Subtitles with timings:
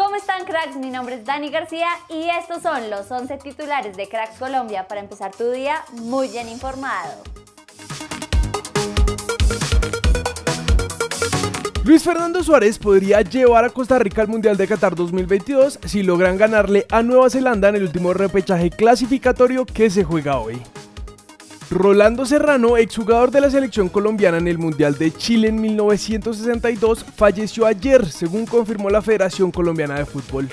[0.00, 0.76] ¿Cómo están cracks?
[0.76, 5.02] Mi nombre es Dani García y estos son los 11 titulares de Cracks Colombia para
[5.02, 7.22] empezar tu día muy bien informado.
[11.84, 16.38] Luis Fernando Suárez podría llevar a Costa Rica al Mundial de Qatar 2022 si logran
[16.38, 20.62] ganarle a Nueva Zelanda en el último repechaje clasificatorio que se juega hoy.
[21.70, 27.64] Rolando Serrano, exjugador de la selección colombiana en el Mundial de Chile en 1962, falleció
[27.64, 30.48] ayer, según confirmó la Federación Colombiana de Fútbol.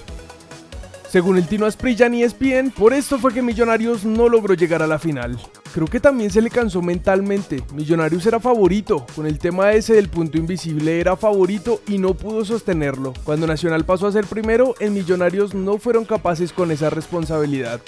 [1.09, 4.87] Según el Tino Asprilla y ESPN, por esto fue que Millonarios no logró llegar a
[4.87, 5.39] la final.
[5.73, 7.63] Creo que también se le cansó mentalmente.
[7.73, 12.45] Millonarios era favorito, con el tema ese del punto invisible era favorito y no pudo
[12.45, 13.13] sostenerlo.
[13.23, 17.81] Cuando Nacional pasó a ser primero, en Millonarios no fueron capaces con esa responsabilidad.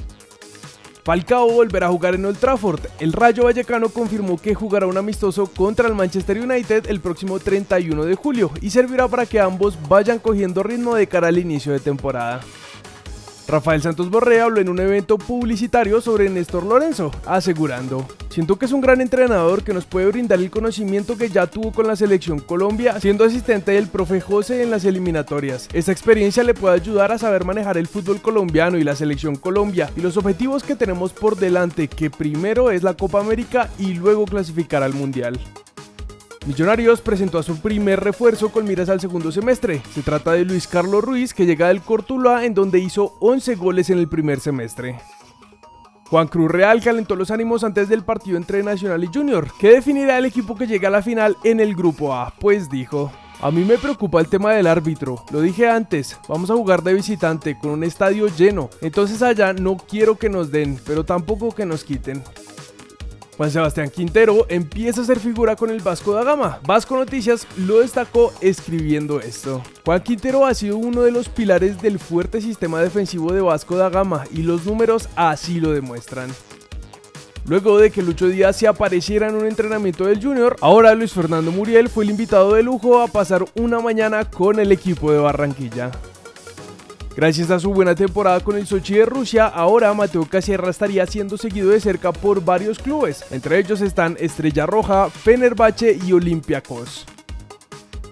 [1.04, 2.82] Falcao volverá a jugar en Old Trafford.
[3.00, 8.06] El Rayo Vallecano confirmó que jugará un amistoso contra el Manchester United el próximo 31
[8.06, 11.80] de julio y servirá para que ambos vayan cogiendo ritmo de cara al inicio de
[11.80, 12.42] temporada.
[13.48, 18.72] Rafael Santos Borré habló en un evento publicitario sobre Néstor Lorenzo, asegurando, siento que es
[18.72, 22.40] un gran entrenador que nos puede brindar el conocimiento que ya tuvo con la selección
[22.40, 25.68] Colombia siendo asistente del profe José en las eliminatorias.
[25.74, 29.92] Esta experiencia le puede ayudar a saber manejar el fútbol colombiano y la selección Colombia
[29.96, 34.26] y los objetivos que tenemos por delante, que primero es la Copa América y luego
[34.26, 35.40] clasificar al Mundial.
[36.46, 39.82] Millonarios presentó a su primer refuerzo con miras al segundo semestre.
[39.94, 43.90] Se trata de Luis Carlos Ruiz, que llega del Cortuluá, en donde hizo 11 goles
[43.90, 45.00] en el primer semestre.
[46.10, 50.18] Juan Cruz Real calentó los ánimos antes del partido entre Nacional y Junior, que definirá
[50.18, 53.12] el equipo que llega a la final en el grupo A, pues dijo.
[53.42, 56.94] A mí me preocupa el tema del árbitro, lo dije antes, vamos a jugar de
[56.94, 61.66] visitante con un estadio lleno, entonces allá no quiero que nos den, pero tampoco que
[61.66, 62.22] nos quiten.
[63.40, 66.60] Juan Sebastián Quintero empieza a ser figura con el Vasco da Gama.
[66.68, 69.64] Vasco Noticias lo destacó escribiendo esto.
[69.86, 73.90] Juan Quintero ha sido uno de los pilares del fuerte sistema defensivo de Vasco da
[73.90, 76.30] Gama y los números así lo demuestran.
[77.46, 81.50] Luego de que Lucho Díaz se apareciera en un entrenamiento del Junior, ahora Luis Fernando
[81.50, 85.92] Muriel fue el invitado de lujo a pasar una mañana con el equipo de Barranquilla.
[87.20, 91.36] Gracias a su buena temporada con el Sochi de Rusia, ahora Mateo Casierra estaría siendo
[91.36, 97.06] seguido de cerca por varios clubes, entre ellos están Estrella Roja, Fenerbahce y Olympiacos.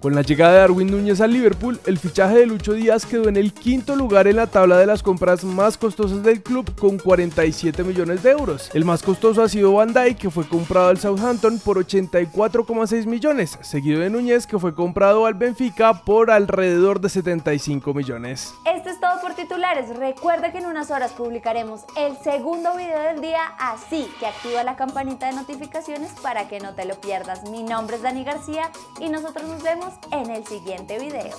[0.02, 3.36] Con la llegada de Darwin Núñez al Liverpool, el fichaje de Lucho Díaz quedó en
[3.36, 7.84] el quinto lugar en la tabla de las compras más costosas del club con 47
[7.84, 8.70] millones de euros.
[8.74, 13.58] El más costoso ha sido Van Dijk, que fue comprado al Southampton por 84,6 millones,
[13.62, 18.54] seguido de Núñez, que fue comprado al Benfica por alrededor de 75 millones.
[18.66, 19.96] Esto es todo por titulares.
[19.98, 24.76] Recuerda que en unas horas publicaremos el segundo video del día, así que activa la
[24.76, 27.50] campanita de notificaciones para que no te lo pierdas.
[27.50, 28.70] Mi nombre es Dani García
[29.00, 31.36] y nosotros nos vemos en el siguiente video.